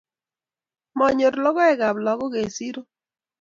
Manyor 0.97 1.33
lokoek 1.43 1.79
ab 1.87 1.97
lakok 2.05 2.33
eng 2.39 2.51
siro 2.57 2.81